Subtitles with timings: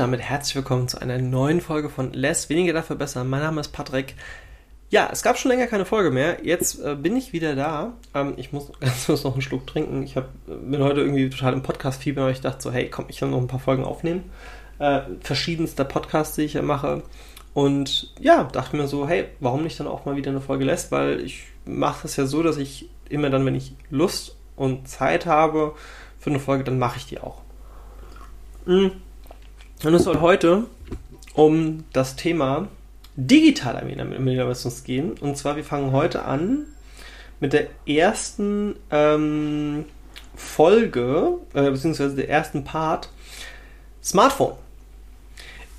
[0.00, 3.22] damit herzlich willkommen zu einer neuen Folge von Less, weniger dafür besser.
[3.22, 4.14] Mein Name ist Patrick.
[4.88, 6.38] Ja, es gab schon länger keine Folge mehr.
[6.42, 7.92] Jetzt äh, bin ich wieder da.
[8.14, 10.02] Ähm, ich muss ganz kurz noch einen Schluck trinken.
[10.02, 13.18] Ich hab, bin heute irgendwie total im Podcast-Fieber, weil ich dachte so, hey, komm, ich
[13.18, 14.30] kann noch ein paar Folgen aufnehmen.
[14.78, 17.02] Äh, verschiedenster Podcasts, die ich ja mache.
[17.52, 20.90] Und ja, dachte mir so, hey, warum nicht dann auch mal wieder eine Folge Less?
[20.90, 25.26] Weil ich mache das ja so, dass ich immer dann, wenn ich Lust und Zeit
[25.26, 25.74] habe
[26.18, 27.42] für eine Folge, dann mache ich die auch.
[28.64, 28.92] Mhm.
[29.82, 30.64] Und es soll heute
[31.34, 32.68] um das Thema
[33.16, 35.12] digitaler Minimalismus gehen.
[35.20, 36.66] Und zwar, wir fangen heute an
[37.40, 39.86] mit der ersten ähm,
[40.36, 43.08] Folge, äh, beziehungsweise der ersten Part
[44.02, 44.54] Smartphone.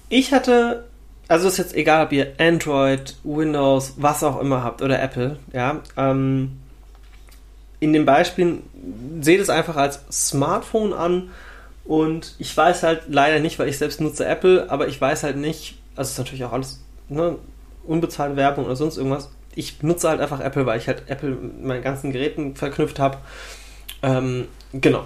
[0.09, 0.87] Ich hatte,
[1.27, 5.81] also ist jetzt egal, ob ihr Android, Windows, was auch immer habt oder Apple, ja,
[5.95, 6.57] ähm,
[7.79, 8.61] in den Beispielen
[9.21, 11.29] seht es einfach als Smartphone an
[11.91, 15.35] und ich weiß halt leider nicht, weil ich selbst nutze Apple, aber ich weiß halt
[15.35, 17.35] nicht, also es ist natürlich auch alles ne,
[17.83, 19.29] unbezahlte Werbung oder sonst irgendwas.
[19.55, 23.17] Ich nutze halt einfach Apple, weil ich halt Apple mit meinen ganzen Geräten verknüpft habe.
[24.03, 25.03] Ähm, genau.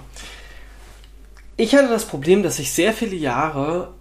[1.58, 3.92] Ich hatte das Problem, dass ich sehr viele Jahre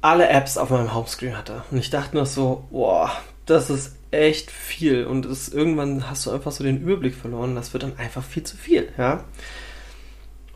[0.00, 1.64] alle Apps auf meinem Homescreen hatte.
[1.72, 3.10] Und ich dachte mir so, boah,
[3.46, 5.06] das ist echt viel.
[5.06, 7.56] Und das, irgendwann hast du einfach so den Überblick verloren.
[7.56, 9.24] Das wird dann einfach viel zu viel, ja.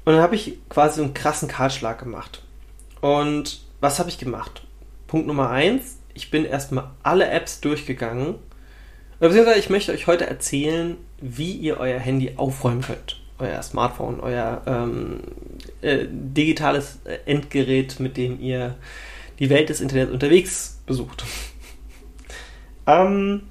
[0.06, 2.40] Und dann habe ich quasi einen krassen Kahlschlag gemacht.
[3.00, 4.62] Und was habe ich gemacht?
[5.08, 8.36] Punkt Nummer eins, ich bin erstmal alle Apps durchgegangen.
[9.18, 13.20] Beziehungsweise ich möchte euch heute erzählen, wie ihr euer Handy aufräumen könnt.
[13.40, 15.22] Euer Smartphone, euer ähm,
[15.82, 18.77] äh, digitales Endgerät, mit dem ihr
[19.40, 21.24] die Welt des Internets unterwegs besucht.
[22.86, 23.42] ähm,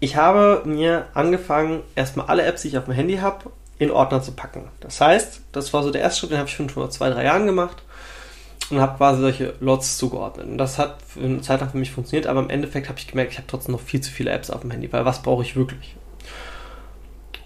[0.00, 4.22] ich habe mir angefangen, erstmal alle Apps, die ich auf dem Handy habe, in Ordner
[4.22, 4.68] zu packen.
[4.80, 7.46] Das heißt, das war so der erste Schritt, den habe ich vor zwei, drei Jahren
[7.46, 7.82] gemacht
[8.70, 10.46] und habe quasi solche Lots zugeordnet.
[10.46, 13.32] Und das hat eine Zeit lang für mich funktioniert, aber im Endeffekt habe ich gemerkt,
[13.32, 15.56] ich habe trotzdem noch viel zu viele Apps auf dem Handy, weil was brauche ich
[15.56, 15.96] wirklich?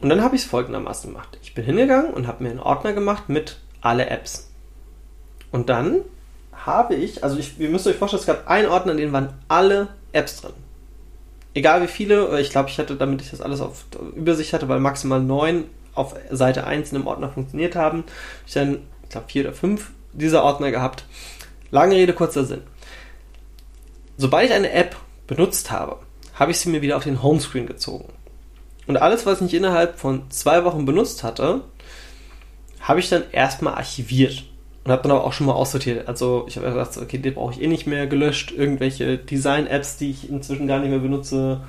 [0.01, 1.39] Und dann habe ich es folgendermaßen gemacht.
[1.43, 4.51] Ich bin hingegangen und habe mir einen Ordner gemacht mit alle Apps.
[5.53, 6.01] Und dann
[6.53, 9.35] habe ich, also ich, ihr müsst euch vorstellen, es gab einen Ordner, in dem waren
[9.49, 10.53] alle Apps drin.
[11.55, 13.85] Egal wie viele, ich glaube, ich hatte, damit ich das alles auf
[14.17, 18.05] Übersicht hatte, weil maximal neun auf Seite 1 in einem Ordner funktioniert haben.
[18.47, 21.05] Ich dann, ich glaube, vier oder fünf dieser Ordner gehabt.
[21.71, 22.63] Lange Rede, kurzer Sinn.
[24.17, 25.99] Sobald ich eine App benutzt habe,
[26.35, 28.13] habe ich sie mir wieder auf den Homescreen gezogen.
[28.87, 31.63] Und alles, was ich innerhalb von zwei Wochen benutzt hatte,
[32.81, 34.45] habe ich dann erstmal archiviert.
[34.85, 36.09] Und habe dann aber auch schon mal aussortiert.
[36.09, 38.51] Also ich habe gesagt, okay, den brauche ich eh nicht mehr gelöscht.
[38.51, 41.61] Irgendwelche Design-Apps, die ich inzwischen gar nicht mehr benutze.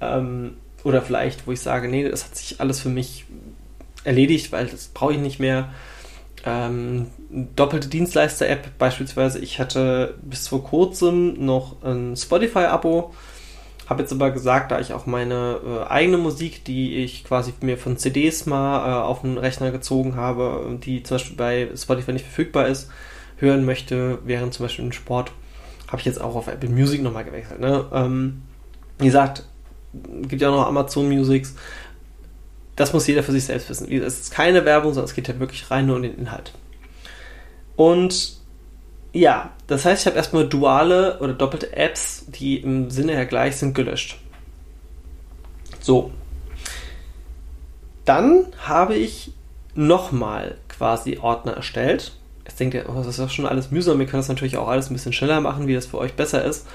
[0.00, 3.26] Ähm, oder vielleicht, wo ich sage, nee, das hat sich alles für mich
[4.04, 5.70] erledigt, weil das brauche ich nicht mehr.
[6.46, 7.06] Ähm,
[7.56, 9.38] doppelte Dienstleister-App beispielsweise.
[9.38, 13.14] Ich hatte bis vor kurzem noch ein Spotify-Abo.
[13.86, 17.76] Habe jetzt aber gesagt, da ich auch meine äh, eigene Musik, die ich quasi mir
[17.76, 22.24] von CDs mal äh, auf den Rechner gezogen habe, die zum Beispiel bei Spotify nicht
[22.24, 22.90] verfügbar ist,
[23.36, 25.32] hören möchte, während zum Beispiel im Sport,
[25.88, 27.60] habe ich jetzt auch auf Apple Music nochmal gewechselt.
[27.60, 27.84] Ne?
[27.92, 28.42] Ähm,
[28.98, 29.44] wie gesagt,
[30.22, 31.54] gibt ja auch noch Amazon Musics
[32.76, 33.90] das muss jeder für sich selbst wissen.
[33.90, 36.52] Es ist keine Werbung, sondern es geht ja wirklich rein nur um den Inhalt.
[37.76, 38.36] Und
[39.12, 43.56] ja, das heißt, ich habe erstmal duale oder doppelte Apps, die im Sinne her gleich
[43.56, 44.18] sind, gelöscht.
[45.80, 46.10] So.
[48.04, 49.32] Dann habe ich
[49.74, 52.12] nochmal quasi Ordner erstellt.
[52.44, 54.68] Jetzt denkt ihr, oh, das ist doch schon alles mühsam, wir können das natürlich auch
[54.68, 56.66] alles ein bisschen schneller machen, wie das für euch besser ist.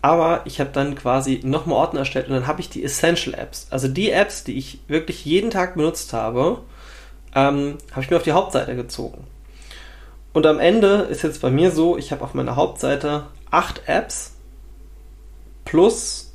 [0.00, 3.66] Aber ich habe dann quasi nochmal Ordner erstellt und dann habe ich die Essential Apps.
[3.70, 6.60] Also die Apps, die ich wirklich jeden Tag benutzt habe,
[7.34, 9.24] ähm, habe ich mir auf die Hauptseite gezogen.
[10.32, 14.34] Und am Ende ist jetzt bei mir so, ich habe auf meiner Hauptseite acht Apps
[15.64, 16.32] plus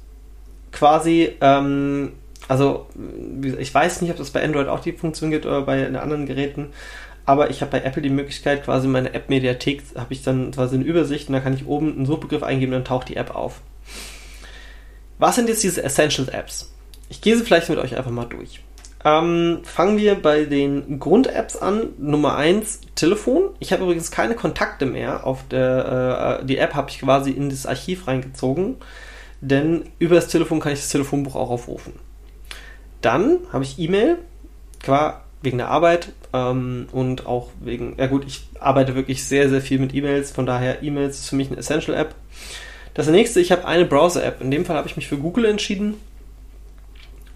[0.72, 2.14] quasi, ähm,
[2.48, 2.88] also
[3.44, 6.74] ich weiß nicht, ob das bei Android auch die Funktion gibt oder bei anderen Geräten,
[7.26, 10.84] aber ich habe bei Apple die Möglichkeit, quasi meine App-Mediathek, habe ich dann quasi eine
[10.84, 13.62] Übersicht und da kann ich oben einen Suchbegriff eingeben und dann taucht die App auf.
[15.20, 16.74] Was sind jetzt diese Essentials-Apps?
[17.10, 18.62] Ich gehe sie vielleicht mit euch einfach mal durch.
[19.06, 21.90] Ähm, fangen wir bei den Grund-Apps an.
[21.98, 23.50] Nummer 1, Telefon.
[23.60, 27.50] Ich habe übrigens keine Kontakte mehr auf der, äh, die App habe ich quasi in
[27.50, 28.78] das Archiv reingezogen,
[29.42, 31.94] denn über das Telefon kann ich das Telefonbuch auch aufrufen.
[33.02, 34.20] Dann habe ich E-Mail,
[35.44, 39.78] wegen der Arbeit ähm, und auch wegen, ja gut, ich arbeite wirklich sehr, sehr viel
[39.78, 42.16] mit E-Mails, von daher E-Mails ist für mich eine Essential-App.
[42.94, 44.42] Das nächste, ich habe eine Browser-App.
[44.42, 45.96] In dem Fall habe ich mich für Google entschieden.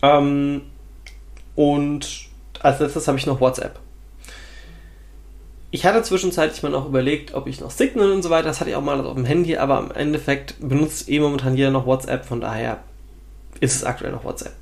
[0.01, 0.61] Ähm,
[1.55, 2.27] und
[2.59, 3.79] als letztes habe ich noch WhatsApp.
[5.71, 8.69] ich hatte zwischenzeitlich mal noch überlegt, ob ich noch Signal und so weiter, das hatte
[8.69, 12.25] ich auch mal auf dem Handy, aber im Endeffekt benutzt eh momentan jeder noch WhatsApp,
[12.25, 12.79] von daher
[13.59, 14.53] ist es aktuell noch WhatsApp.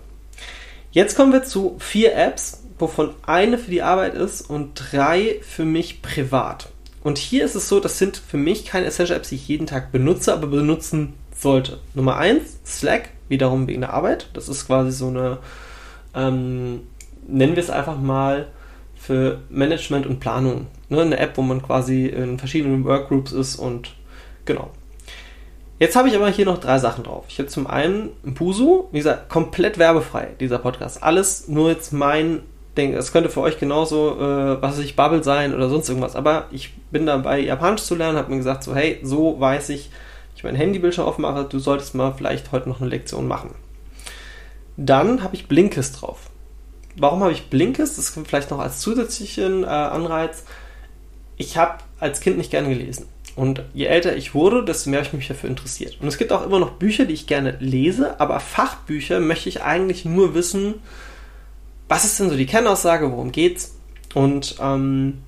[0.91, 5.65] Jetzt kommen wir zu vier Apps, wovon eine für die Arbeit ist und drei für
[5.65, 6.69] mich privat.
[7.03, 9.67] Und hier ist es so, das sind für mich keine Essential Apps, die ich jeden
[9.67, 11.79] Tag benutze, aber benutzen sollte.
[11.93, 14.29] Nummer eins, Slack, wiederum wegen der Arbeit.
[14.33, 15.37] Das ist quasi so eine,
[16.15, 16.81] ähm,
[17.27, 18.47] nennen wir es einfach mal,
[18.95, 20.65] für Management und Planung.
[20.89, 21.01] Ne?
[21.01, 23.93] Eine App, wo man quasi in verschiedenen Workgroups ist und
[24.45, 24.71] genau.
[25.77, 27.25] Jetzt habe ich aber hier noch drei Sachen drauf.
[27.27, 31.03] Ich habe zum einen Busu, wie gesagt, komplett werbefrei, dieser Podcast.
[31.03, 32.41] Alles nur jetzt mein
[32.75, 32.93] Ding.
[32.93, 36.15] Es könnte für euch genauso, äh, was weiß ich, Bubble sein oder sonst irgendwas.
[36.15, 39.89] Aber ich bin dabei, Japanisch zu lernen, habe mir gesagt, so, hey, so weiß ich,
[40.35, 43.55] ich mein Handybildschirm aufmache, du solltest mal vielleicht heute noch eine Lektion machen.
[44.77, 46.29] Dann habe ich Blinkist drauf.
[46.97, 47.97] Warum habe ich Blinkist?
[47.97, 50.43] Das kommt vielleicht noch als zusätzlichen äh, Anreiz.
[51.37, 53.07] Ich habe als Kind nicht gerne gelesen.
[53.35, 55.97] Und je älter ich wurde, desto mehr habe ich mich dafür interessiert.
[55.99, 59.61] Und es gibt auch immer noch Bücher, die ich gerne lese, aber Fachbücher möchte ich
[59.61, 60.75] eigentlich nur wissen,
[61.87, 63.75] was ist denn so die Kernaussage, worum geht's?
[64.13, 65.21] Und ähm,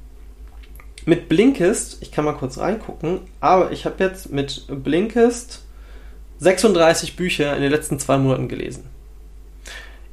[1.05, 5.63] mit Blinkist, ich kann mal kurz reingucken, aber ich habe jetzt mit Blinkist
[6.39, 8.85] 36 Bücher in den letzten zwei Monaten gelesen.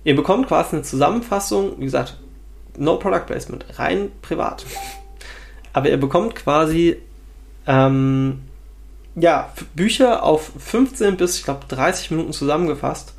[0.04, 2.18] Ihr bekommt quasi eine Zusammenfassung, wie gesagt,
[2.76, 4.64] no Product Placement, rein privat.
[5.72, 6.98] Aber ihr bekommt quasi
[7.66, 8.42] ähm,
[9.16, 13.14] ja, Bücher auf 15 bis, ich glaube, 30 Minuten zusammengefasst.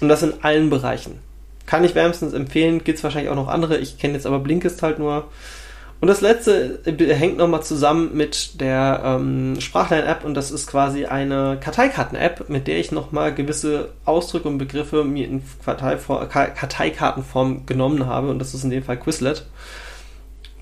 [0.00, 1.18] Und das in allen Bereichen.
[1.70, 3.78] Kann ich wärmstens empfehlen, gibt es wahrscheinlich auch noch andere.
[3.78, 5.28] Ich kenne jetzt aber Blinkist halt nur.
[6.00, 11.06] Und das letzte äh, hängt nochmal zusammen mit der ähm, Sprachlern-App und das ist quasi
[11.06, 18.30] eine Karteikarten-App, mit der ich nochmal gewisse Ausdrücke und Begriffe mir in Karteikartenform genommen habe
[18.30, 19.46] und das ist in dem Fall Quizlet.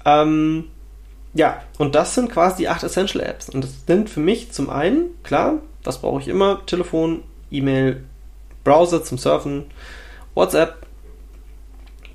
[0.04, 0.64] Ähm,
[1.32, 4.68] ja, und das sind quasi die acht Essential Apps und das sind für mich zum
[4.68, 8.04] einen, klar, das brauche ich immer, Telefon, E-Mail,
[8.62, 9.64] Browser zum Surfen,
[10.34, 10.86] WhatsApp,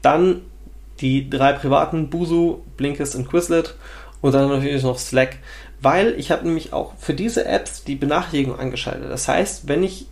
[0.03, 0.41] dann
[0.99, 3.75] die drei privaten, Busu, Blinkist und Quizlet
[4.21, 5.39] und dann natürlich noch Slack,
[5.81, 9.09] weil ich habe nämlich auch für diese Apps die Benachrichtigung angeschaltet.
[9.09, 10.05] Das heißt, wenn ich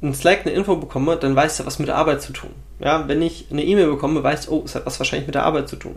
[0.00, 2.50] in Slack eine Info bekomme, dann weiß er was mit der Arbeit zu tun.
[2.78, 5.44] Ja, wenn ich eine E-Mail bekomme, weiß ich, oh, es hat was wahrscheinlich mit der
[5.44, 5.96] Arbeit zu tun.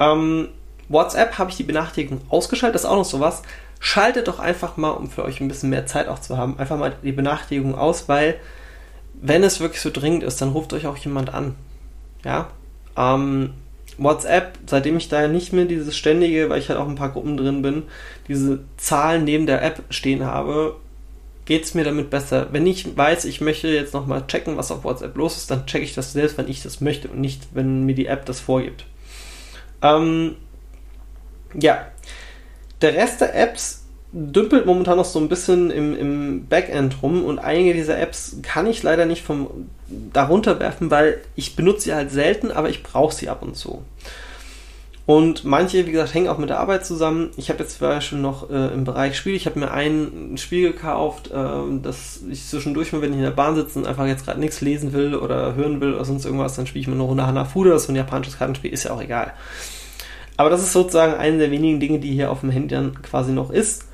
[0.00, 0.48] Ähm,
[0.88, 3.42] WhatsApp habe ich die Benachrichtigung ausgeschaltet, das ist auch noch sowas.
[3.78, 6.78] Schaltet doch einfach mal, um für euch ein bisschen mehr Zeit auch zu haben, einfach
[6.78, 8.36] mal die Benachrichtigung aus, weil
[9.14, 11.54] wenn es wirklich so dringend ist, dann ruft euch auch jemand an.
[12.24, 12.50] Ja,
[12.96, 13.50] ähm,
[13.98, 17.36] WhatsApp, seitdem ich da nicht mehr dieses ständige, weil ich halt auch ein paar Gruppen
[17.36, 17.84] drin bin,
[18.28, 20.76] diese Zahlen neben der App stehen habe,
[21.44, 22.48] geht es mir damit besser.
[22.52, 25.84] Wenn ich weiß, ich möchte jetzt nochmal checken, was auf WhatsApp los ist, dann checke
[25.84, 28.86] ich das selbst, wenn ich das möchte und nicht, wenn mir die App das vorgibt.
[29.82, 30.36] Ähm,
[31.54, 31.86] ja,
[32.80, 33.81] der Rest der Apps
[34.12, 38.66] dümpelt momentan noch so ein bisschen im, im Backend rum und einige dieser Apps kann
[38.66, 43.14] ich leider nicht vom darunter werfen, weil ich benutze sie halt selten, aber ich brauche
[43.14, 43.82] sie ab und zu.
[45.04, 47.30] Und manche, wie gesagt, hängen auch mit der Arbeit zusammen.
[47.36, 50.72] Ich habe jetzt zwar schon noch äh, im Bereich Spiel, ich habe mir ein Spiel
[50.72, 54.24] gekauft, äh, das ich zwischendurch mal, wenn ich in der Bahn sitze und einfach jetzt
[54.24, 57.02] gerade nichts lesen will oder hören will oder sonst irgendwas, dann spiele ich mir eine
[57.02, 59.32] Runde Hanafuda, das ist so ein japanisches Kartenspiel, ist ja auch egal.
[60.36, 63.32] Aber das ist sozusagen eine der wenigen Dinge, die hier auf dem Handy dann quasi
[63.32, 63.86] noch ist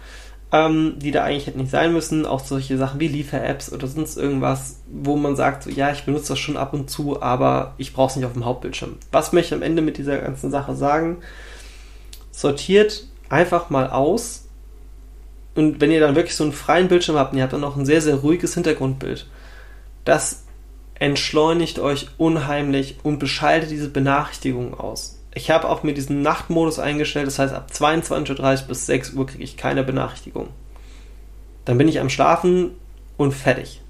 [0.51, 2.25] ähm, die da eigentlich hätten nicht sein müssen.
[2.27, 6.29] Auch solche Sachen wie Liefer-Apps oder sonst irgendwas, wo man sagt, so, ja, ich benutze
[6.29, 8.97] das schon ab und zu, aber ich brauche es nicht auf dem Hauptbildschirm.
[9.13, 11.19] Was möchte ich am Ende mit dieser ganzen Sache sagen?
[12.31, 14.47] Sortiert einfach mal aus.
[15.55, 17.77] Und wenn ihr dann wirklich so einen freien Bildschirm habt und ihr habt dann noch
[17.77, 19.27] ein sehr, sehr ruhiges Hintergrundbild,
[20.05, 20.45] das
[20.95, 25.18] entschleunigt euch unheimlich und beschaltet diese Benachrichtigungen aus.
[25.39, 29.25] Ich habe auch mir diesen Nachtmodus eingestellt, das heißt ab 22.30 Uhr bis 6 Uhr
[29.25, 30.49] kriege ich keine Benachrichtigung.
[31.65, 32.73] Dann bin ich am Schlafen
[33.17, 33.81] und fertig.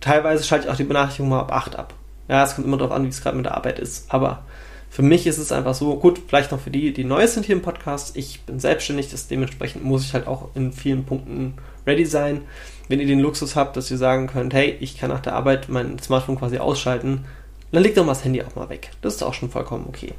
[0.00, 1.92] Teilweise schalte ich auch die Benachrichtigung mal ab 8 ab.
[2.26, 4.06] Ja, es kommt immer darauf an, wie es gerade mit der Arbeit ist.
[4.14, 4.44] Aber
[4.88, 7.54] für mich ist es einfach so, gut, vielleicht noch für die, die neu sind hier
[7.54, 8.16] im Podcast.
[8.16, 11.52] Ich bin selbstständig, das dementsprechend muss ich halt auch in vielen Punkten
[11.86, 12.40] ready sein.
[12.88, 15.68] Wenn ihr den Luxus habt, dass ihr sagen könnt, hey, ich kann nach der Arbeit
[15.68, 17.26] mein Smartphone quasi ausschalten,
[17.72, 18.88] dann legt doch mal das Handy auch mal weg.
[19.02, 20.14] Das ist auch schon vollkommen okay.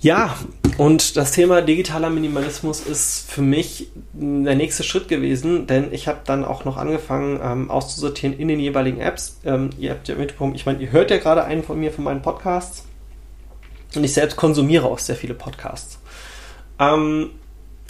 [0.00, 0.36] Ja,
[0.78, 6.20] und das Thema digitaler Minimalismus ist für mich der nächste Schritt gewesen, denn ich habe
[6.24, 9.38] dann auch noch angefangen ähm, auszusortieren in den jeweiligen Apps.
[9.44, 12.02] Ähm, ihr habt ja mitbekommen, ich meine, ihr hört ja gerade einen von mir von
[12.02, 12.84] meinen Podcasts
[13.94, 16.00] und ich selbst konsumiere auch sehr viele Podcasts.
[16.80, 17.30] Ähm,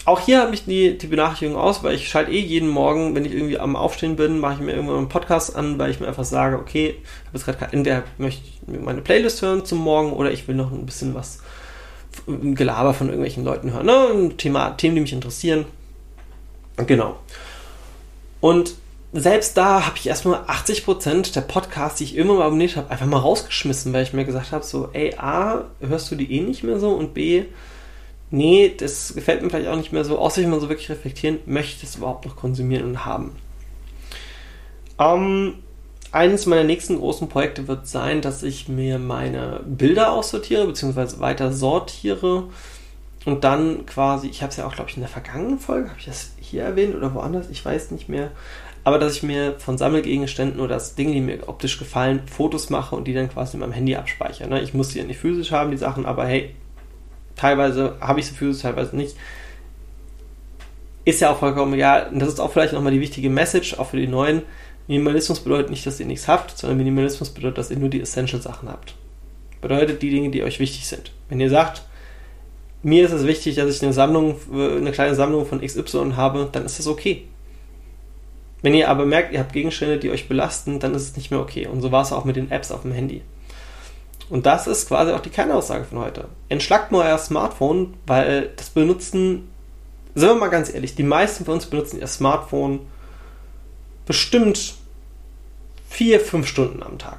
[0.05, 3.25] auch hier habe ich die, die Benachrichtigung aus, weil ich schalte eh jeden Morgen, wenn
[3.25, 6.09] ich irgendwie am Aufstehen bin, mache ich mir irgendwann einen Podcast an, weil ich mir
[6.09, 10.13] einfach sage, okay, ich habe jetzt gerade entweder möchte ich meine Playlist hören zum Morgen
[10.13, 11.41] oder ich will noch ein bisschen was
[12.27, 13.87] Gelaber von irgendwelchen Leuten hören.
[13.87, 14.37] Ne?
[14.37, 15.67] Thema, Themen, die mich interessieren.
[16.77, 17.17] Genau.
[18.41, 18.75] Und
[19.13, 23.07] selbst da habe ich erstmal 80% der Podcasts, die ich immer mal abonniert habe, einfach
[23.07, 26.65] mal rausgeschmissen, weil ich mir gesagt habe, so, ey, A, hörst du die eh nicht
[26.65, 27.45] mehr so und B,
[28.33, 31.39] nee, das gefällt mir vielleicht auch nicht mehr so, außer ich mal so wirklich reflektieren,
[31.47, 33.37] möchte ich das überhaupt noch konsumieren und haben.
[34.99, 35.55] Ähm,
[36.11, 41.53] eines meiner nächsten großen Projekte wird sein, dass ich mir meine Bilder aussortiere, beziehungsweise weiter
[41.53, 42.45] sortiere
[43.25, 45.99] und dann quasi, ich habe es ja auch, glaube ich, in der vergangenen Folge, habe
[45.99, 48.31] ich das hier erwähnt oder woanders, ich weiß nicht mehr,
[48.85, 52.97] aber dass ich mir von Sammelgegenständen oder das Dinge, die mir optisch gefallen, Fotos mache
[52.97, 54.49] und die dann quasi in meinem Handy abspeichere.
[54.49, 54.61] Ne?
[54.61, 56.55] Ich muss sie ja nicht physisch haben, die Sachen, aber hey,
[57.37, 59.17] teilweise habe ich sie physisch, teilweise nicht.
[61.05, 62.09] Ist ja auch vollkommen egal.
[62.13, 64.43] Und das ist auch vielleicht nochmal die wichtige Message, auch für die neuen.
[64.87, 68.69] Minimalismus bedeutet nicht, dass ihr nichts habt, sondern Minimalismus bedeutet, dass ihr nur die Essential-Sachen
[68.69, 68.95] habt.
[69.61, 71.13] Bedeutet die Dinge, die euch wichtig sind.
[71.29, 71.83] Wenn ihr sagt,
[72.83, 76.65] mir ist es wichtig, dass ich eine Sammlung, eine kleine Sammlung von XY habe, dann
[76.65, 77.25] ist das okay.
[78.61, 81.41] Wenn ihr aber merkt, ihr habt Gegenstände, die euch belasten, dann ist es nicht mehr
[81.41, 81.67] okay.
[81.67, 83.23] Und so war es auch mit den Apps auf dem Handy.
[84.33, 86.25] Und das ist quasi auch die Kernaussage von heute.
[86.49, 89.51] Entschlackt mal euer Smartphone, weil das benutzen,
[90.15, 92.81] sind wir mal ganz ehrlich, die meisten von uns benutzen ihr Smartphone
[94.07, 94.73] bestimmt
[95.87, 97.19] vier, fünf Stunden am Tag.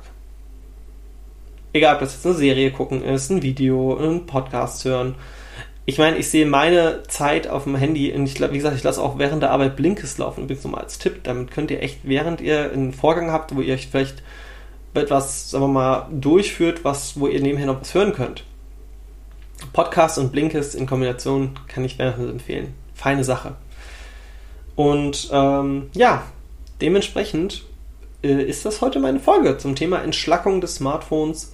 [1.72, 5.14] Egal, ob das jetzt eine Serie gucken ist, ein Video, ein Podcast hören,
[5.86, 8.84] ich meine, ich sehe meine Zeit auf dem Handy und ich glaube, wie gesagt, ich
[8.84, 11.24] lasse auch während der Arbeit Blinkes laufen, übrigens nochmal als Tipp.
[11.24, 14.24] Damit könnt ihr echt, während ihr einen Vorgang habt, wo ihr euch vielleicht
[14.94, 18.44] etwas, sagen wir mal, durchführt, was, wo ihr nebenher noch was hören könnt.
[19.72, 22.74] Podcast und Blinkes in Kombination kann ich wärmstens empfehlen.
[22.94, 23.56] Feine Sache.
[24.76, 26.24] Und ähm, ja,
[26.82, 27.64] dementsprechend
[28.24, 31.54] äh, ist das heute meine Folge zum Thema Entschlackung des Smartphones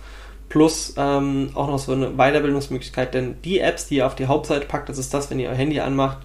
[0.50, 4.65] plus ähm, auch noch so eine Weiterbildungsmöglichkeit, denn die Apps, die ihr auf die Hauptseite
[4.65, 6.19] packt, das ist das, wenn ihr euer Handy anmacht,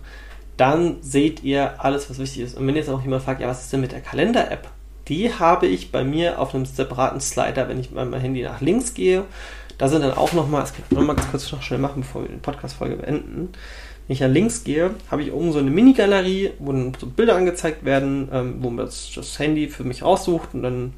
[0.57, 2.57] dann seht ihr alles, was wichtig ist.
[2.57, 4.69] Und wenn jetzt auch jemand fragt, ja, was ist denn mit der Kalender-App?
[5.09, 8.61] Die habe ich bei mir auf einem separaten Slider, wenn ich mit meinem Handy nach
[8.61, 9.25] links gehe.
[9.77, 12.23] Da sind dann auch nochmal, das kann ich nochmal ganz kurz noch schnell machen, bevor
[12.23, 13.51] wir die Podcast-Folge beenden.
[14.07, 17.37] Wenn ich nach links gehe, habe ich oben so eine Mini-Galerie, wo dann so Bilder
[17.37, 20.95] angezeigt werden, ähm, wo man das, das Handy für mich raussucht und dann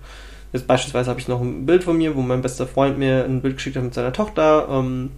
[0.53, 3.43] Jetzt beispielsweise habe ich noch ein Bild von mir, wo mein bester Freund mir ein
[3.43, 4.69] Bild geschickt hat mit seiner Tochter.
[4.71, 5.11] Ähm,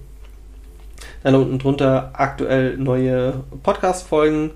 [1.22, 4.50] dann unten drunter aktuell neue Podcast-Folgen.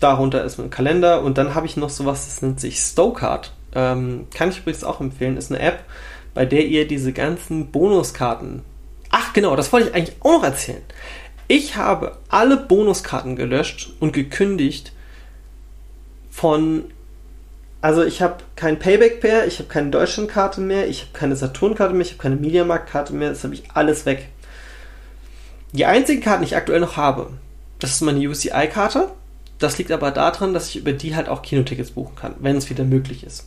[0.00, 3.52] Darunter ist ein Kalender und dann habe ich noch sowas, das nennt sich Stokart.
[3.74, 5.36] Ähm, kann ich übrigens auch empfehlen.
[5.36, 5.84] Ist eine App,
[6.34, 8.62] bei der ihr diese ganzen Bonuskarten.
[9.10, 10.82] Ach genau, das wollte ich eigentlich auch noch erzählen.
[11.46, 14.92] Ich habe alle Bonuskarten gelöscht und gekündigt
[16.30, 16.84] von
[17.80, 21.94] also ich habe kein Payback mehr, ich habe keine Deutschlandkarte mehr, ich habe keine Saturnkarte
[21.94, 24.28] mehr, ich habe keine Mediamarktkarte mehr, das habe ich alles weg.
[25.72, 27.30] Die einzigen Karten, die ich aktuell noch habe,
[27.78, 29.12] das ist meine UCI-Karte.
[29.58, 32.70] Das liegt aber daran, dass ich über die halt auch Kinotickets buchen kann, wenn es
[32.70, 33.46] wieder möglich ist.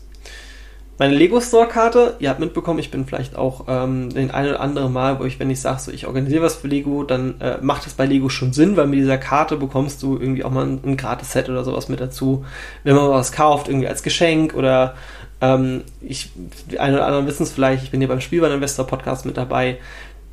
[1.01, 4.59] Meine Lego Store Karte, ihr habt mitbekommen, ich bin vielleicht auch ähm, den ein oder
[4.59, 7.57] anderen Mal, wo ich, wenn ich sage, so ich organisiere was für Lego, dann äh,
[7.59, 10.63] macht es bei Lego schon Sinn, weil mit dieser Karte bekommst du irgendwie auch mal
[10.63, 12.45] ein, ein Gratis-Set oder sowas mit dazu,
[12.83, 14.93] wenn man was kauft, irgendwie als Geschenk oder
[15.41, 16.29] ähm, ich,
[16.69, 19.79] die einen oder anderen wissen es vielleicht, ich bin hier beim Spielwareninvestor Podcast mit dabei,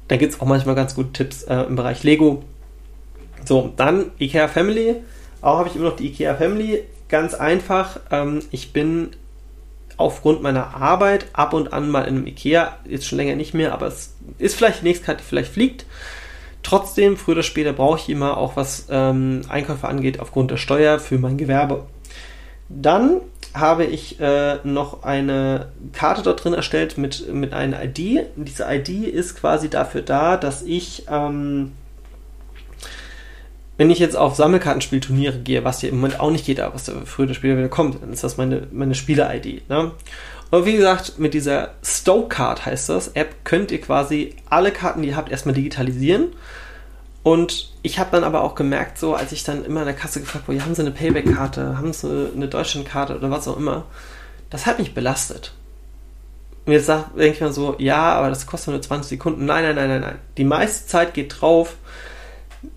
[0.08, 2.42] da gibt es auch manchmal ganz gute Tipps äh, im Bereich Lego.
[3.46, 4.96] So, dann IKEA Family,
[5.40, 9.12] auch habe ich immer noch die IKEA Family, ganz einfach, ähm, ich bin
[9.98, 13.72] aufgrund meiner Arbeit ab und an mal in einem Ikea, jetzt schon länger nicht mehr,
[13.72, 15.84] aber es ist vielleicht die nächste Karte, die vielleicht fliegt.
[16.62, 20.98] Trotzdem, früher oder später brauche ich immer auch was ähm, Einkäufe angeht, aufgrund der Steuer
[20.98, 21.86] für mein Gewerbe.
[22.68, 23.20] Dann
[23.54, 28.26] habe ich äh, noch eine Karte dort drin erstellt mit, mit einer ID.
[28.36, 31.72] Diese ID ist quasi dafür da, dass ich ähm,
[33.78, 36.84] wenn ich jetzt auf Sammelkartenspielturniere gehe, was ja im Moment auch nicht geht, aber was
[36.84, 39.68] da früher oder später wieder kommt, dann ist das meine, meine Spieler-ID.
[39.70, 39.92] Ne?
[40.50, 45.08] Und wie gesagt, mit dieser Stoke-Card heißt das, App, könnt ihr quasi alle Karten, die
[45.08, 46.32] ihr habt, erstmal digitalisieren.
[47.22, 50.20] Und ich habe dann aber auch gemerkt, so als ich dann immer in der Kasse
[50.20, 53.84] gefragt wurde, haben Sie eine Payback-Karte, haben Sie eine Deutschland-Karte oder was auch immer,
[54.50, 55.52] das hat mich belastet.
[56.66, 59.46] Und jetzt denke ich mir so, ja, aber das kostet nur 20 Sekunden.
[59.46, 60.18] Nein, nein, nein, nein, nein.
[60.36, 61.76] Die meiste Zeit geht drauf,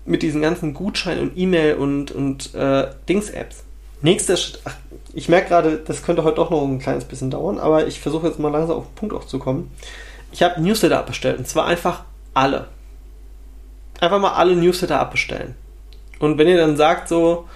[0.04, 3.64] mit diesen ganzen Gutschein- und E-Mail- und, und äh, Dings-Apps.
[4.02, 4.74] Nächster Schritt, ach,
[5.14, 8.26] ich merke gerade, das könnte heute doch noch ein kleines bisschen dauern, aber ich versuche
[8.26, 9.70] jetzt mal langsam auf den Punkt auch zu kommen.
[10.32, 12.68] Ich habe Newsletter abbestellt und zwar einfach alle.
[14.00, 15.54] Einfach mal alle Newsletter abbestellen.
[16.18, 17.48] Und wenn ihr dann sagt so,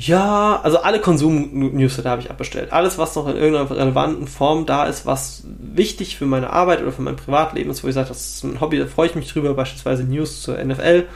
[0.00, 2.72] Ja, also alle Konsum-Newsletter habe ich abbestellt.
[2.72, 6.92] Alles, was noch in irgendeiner relevanten Form da ist, was wichtig für meine Arbeit oder
[6.92, 9.32] für mein Privatleben ist, wo ich sage, das ist ein Hobby, da freue ich mich
[9.32, 11.06] drüber, beispielsweise News zur NFL.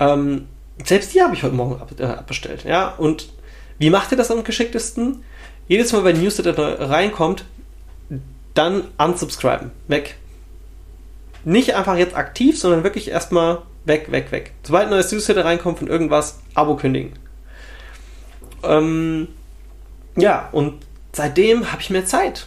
[0.00, 0.46] Ähm,
[0.82, 2.64] selbst die habe ich heute Morgen ab, äh, abbestellt.
[2.64, 3.28] Ja, und
[3.78, 5.22] wie macht ihr das am geschicktesten?
[5.68, 7.44] Jedes Mal, wenn ein Newsletter reinkommt,
[8.54, 9.70] dann unsubscriben.
[9.88, 10.16] Weg.
[11.44, 14.52] Nicht einfach jetzt aktiv, sondern wirklich erstmal weg, weg, weg.
[14.62, 17.12] Sobald ein neues Newsletter reinkommt von irgendwas, Abo kündigen.
[18.62, 19.28] Ähm,
[20.16, 20.74] ja, und
[21.12, 22.46] seitdem habe ich mehr Zeit.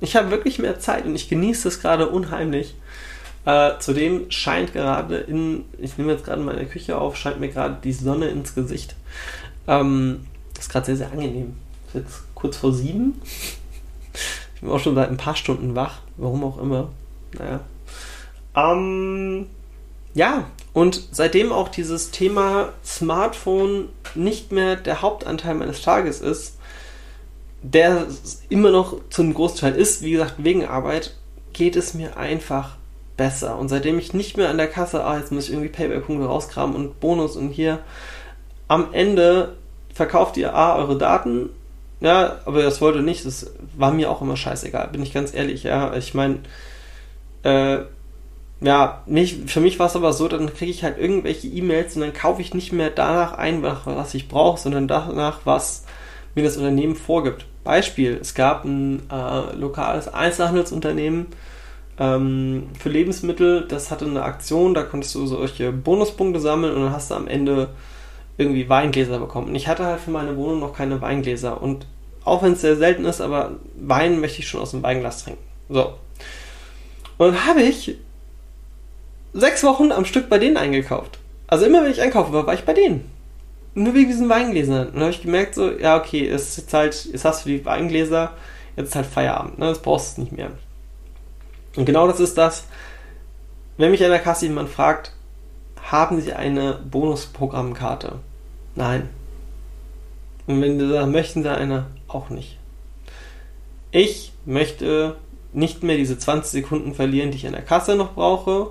[0.00, 2.74] Ich habe wirklich mehr Zeit und ich genieße es gerade unheimlich.
[3.44, 7.78] Äh, zudem scheint gerade in, ich nehme jetzt gerade meine Küche auf, scheint mir gerade
[7.82, 8.94] die Sonne ins Gesicht.
[9.66, 11.56] Ähm, das ist gerade sehr, sehr angenehm.
[11.86, 13.20] Ist jetzt kurz vor sieben.
[14.54, 16.90] Ich bin auch schon seit ein paar Stunden wach, warum auch immer.
[17.38, 17.60] Naja.
[18.54, 19.46] Ähm,
[20.14, 26.58] ja, und seitdem auch dieses Thema Smartphone nicht mehr der Hauptanteil meines Tages ist,
[27.62, 28.06] der
[28.48, 31.14] immer noch zu einem Großteil ist, wie gesagt, wegen Arbeit,
[31.52, 32.76] geht es mir einfach
[33.16, 33.58] besser.
[33.58, 36.76] Und seitdem ich nicht mehr an der Kasse, ah, jetzt muss ich irgendwie Payback-Punkte rauskramen
[36.76, 37.80] und Bonus und hier,
[38.68, 39.56] am Ende
[39.92, 41.50] verkauft ihr A, eure Daten,
[42.00, 45.64] ja, aber das wollte nicht, das war mir auch immer scheißegal, bin ich ganz ehrlich,
[45.64, 45.94] ja.
[45.96, 46.38] Ich meine,
[47.42, 47.80] äh,
[48.60, 52.02] ja, mich, für mich war es aber so, dann kriege ich halt irgendwelche E-Mails und
[52.02, 55.84] dann kaufe ich nicht mehr danach ein, was ich brauche, sondern danach, was
[56.34, 57.46] mir das Unternehmen vorgibt.
[57.62, 61.26] Beispiel, es gab ein äh, lokales Einzelhandelsunternehmen
[62.00, 66.92] ähm, für Lebensmittel, das hatte eine Aktion, da konntest du solche Bonuspunkte sammeln und dann
[66.92, 67.68] hast du am Ende
[68.38, 69.48] irgendwie Weingläser bekommen.
[69.48, 71.86] Und ich hatte halt für meine Wohnung noch keine Weingläser und
[72.24, 75.42] auch wenn es sehr selten ist, aber Wein möchte ich schon aus dem Weinglas trinken.
[75.68, 75.94] So.
[77.18, 77.96] Und dann habe ich
[79.32, 81.18] sechs Wochen am Stück bei denen eingekauft.
[81.46, 83.10] Also immer wenn ich einkaufen war, war ich bei denen.
[83.74, 84.88] Nur wegen diesen Weingläsern.
[84.88, 87.50] Und dann habe ich gemerkt, so, ja, okay, es ist jetzt halt, jetzt hast du
[87.50, 88.32] die Weingläser,
[88.76, 89.66] jetzt ist halt Feierabend, ne?
[89.66, 90.50] Das brauchst du nicht mehr.
[91.76, 92.64] Und genau das ist das,
[93.76, 95.12] wenn mich an der Kasse jemand fragt,
[95.80, 98.16] haben Sie eine Bonusprogrammkarte?
[98.74, 99.08] Nein.
[100.46, 101.86] Und wenn Sie sagen, möchten Sie eine?
[102.08, 102.58] Auch nicht.
[103.90, 105.16] Ich möchte
[105.52, 108.70] nicht mehr diese 20 Sekunden verlieren, die ich an der Kasse noch brauche,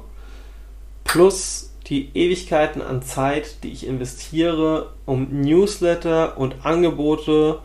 [1.07, 7.59] plus die Ewigkeiten an Zeit, die ich investiere, um Newsletter und Angebote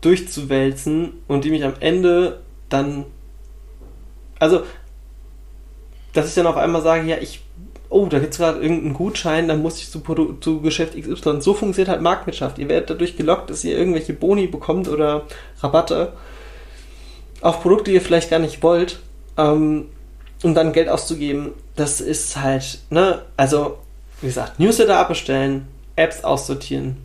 [0.00, 3.06] durchzuwälzen und die mich am Ende dann.
[4.38, 4.62] Also,
[6.12, 7.40] dass ich dann auf einmal sage, ja, ich.
[7.90, 10.00] Oh, da gibt es gerade irgendeinen Gutschein, dann muss ich zu,
[10.40, 11.40] zu Geschäft XY.
[11.40, 12.58] So funktioniert halt Marktwirtschaft.
[12.58, 15.26] Ihr werdet dadurch gelockt, dass ihr irgendwelche Boni bekommt oder
[15.60, 16.12] Rabatte
[17.40, 18.98] auf Produkte, die ihr vielleicht gar nicht wollt.
[19.36, 19.90] Ähm,
[20.44, 23.78] um dann Geld auszugeben, das ist halt, ne, also,
[24.20, 26.98] wie gesagt, Newsletter abbestellen, Apps aussortieren,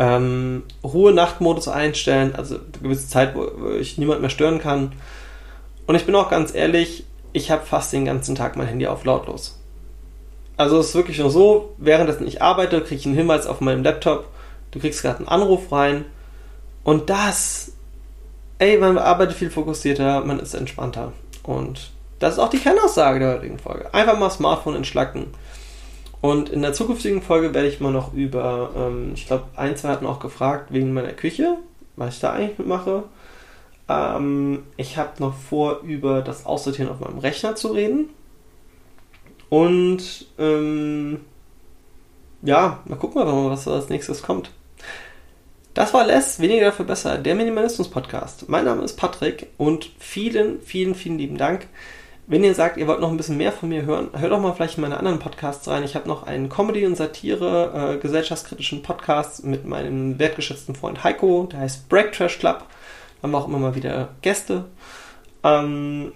[0.00, 4.92] ähm, Ruhe-Nachtmodus einstellen, also eine gewisse Zeit, wo, ich niemand mehr stören kann.
[5.86, 9.04] Und ich bin auch ganz ehrlich, ich habe fast den ganzen Tag mein Handy auf
[9.04, 9.60] lautlos.
[10.56, 13.84] Also es ist wirklich nur so, währenddessen ich arbeite, kriege ich einen Hinweis auf meinem
[13.84, 14.26] Laptop,
[14.72, 16.04] du kriegst gerade einen Anruf rein
[16.82, 17.72] und das,
[18.58, 21.12] ey, man arbeitet viel fokussierter, man ist entspannter.
[21.42, 23.92] Und das ist auch die Kernaussage der heutigen Folge.
[23.92, 25.26] Einfach mal Smartphone entschlacken.
[26.20, 29.88] Und in der zukünftigen Folge werde ich mal noch über, ähm, ich glaube, ein, zwei
[29.88, 31.58] hatten auch gefragt wegen meiner Küche,
[31.96, 33.02] was ich da eigentlich mitmache.
[33.88, 38.10] Ähm, ich habe noch vor, über das Aussortieren auf meinem Rechner zu reden.
[39.48, 41.20] Und ähm,
[42.42, 44.50] ja, mal gucken wir mal, was als nächstes kommt.
[45.74, 48.46] Das war Les, weniger dafür besser, der Minimalismus-Podcast.
[48.46, 51.66] Mein Name ist Patrick und vielen, vielen, vielen lieben Dank.
[52.26, 54.52] Wenn ihr sagt, ihr wollt noch ein bisschen mehr von mir hören, hört doch mal
[54.52, 55.82] vielleicht in meine anderen Podcasts rein.
[55.82, 61.48] Ich habe noch einen Comedy- und Satire, äh, gesellschaftskritischen Podcast mit meinem wertgeschätzten Freund Heiko,
[61.50, 62.58] der heißt Break Trash Club.
[62.58, 64.66] Da haben wir auch immer mal wieder Gäste.
[65.42, 66.12] Ähm,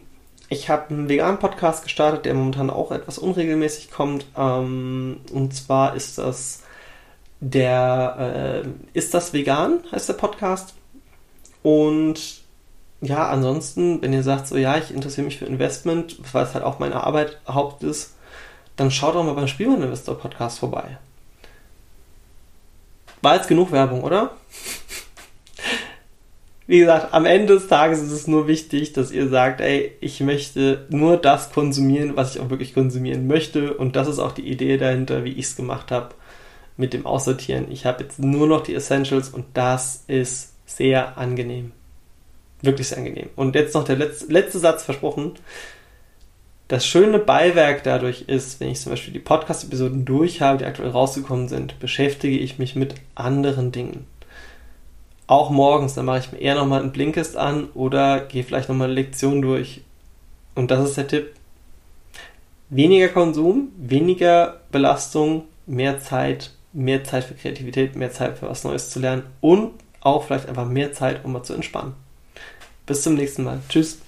[0.51, 4.27] ich habe einen veganen Podcast gestartet, der momentan auch etwas unregelmäßig kommt.
[4.37, 6.63] Ähm, und zwar ist das
[7.41, 8.69] der äh,
[8.99, 10.75] Ist das vegan, heißt der Podcast.
[11.63, 12.41] Und
[13.01, 16.65] ja, ansonsten, wenn ihr sagt, so ja, ich interessiere mich für Investment, weil es halt
[16.65, 18.15] auch meine Arbeit Haupt ist,
[18.77, 20.99] dann schaut doch mal beim Spielmann Investor Podcast vorbei.
[23.23, 24.37] War jetzt genug Werbung, oder?
[26.67, 30.21] Wie gesagt, am Ende des Tages ist es nur wichtig, dass ihr sagt, ey, ich
[30.21, 33.75] möchte nur das konsumieren, was ich auch wirklich konsumieren möchte.
[33.75, 36.15] Und das ist auch die Idee dahinter, wie ich es gemacht habe
[36.77, 37.71] mit dem Aussortieren.
[37.71, 41.73] Ich habe jetzt nur noch die Essentials und das ist sehr angenehm.
[42.63, 43.31] Wirklich sehr angenehm.
[43.37, 45.33] Und jetzt noch der letzte, letzte Satz versprochen.
[46.69, 50.91] das schöne Beiwerk dadurch ist, wenn ich zum Beispiel die Podcast-Episoden durch habe, die aktuell
[50.91, 54.07] rausgekommen sind, beschäftige ich mich mit anderen Dingen.
[55.29, 58.89] Auch morgens, dann mache ich mir eher nochmal einen Blinkist an oder gehe vielleicht nochmal
[58.89, 59.83] eine Lektion durch.
[60.55, 61.33] Und das ist der Tipp.
[62.69, 68.91] Weniger Konsum, weniger Belastung, mehr Zeit, mehr Zeit für Kreativität, mehr Zeit für was Neues
[68.91, 71.95] zu lernen und auch vielleicht einfach mehr Zeit, um mal zu entspannen.
[72.85, 73.61] Bis zum nächsten Mal.
[73.69, 73.99] Tschüss.